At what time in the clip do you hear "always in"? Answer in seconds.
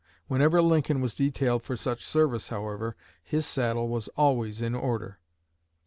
4.17-4.73